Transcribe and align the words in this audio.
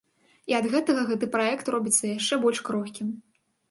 І 0.51 0.55
ад 0.59 0.65
гэтага 0.73 1.05
гэты 1.13 1.31
праект 1.37 1.65
робіцца 1.79 2.03
яшчэ 2.17 2.43
больш 2.45 2.59
крохкім. 2.73 3.19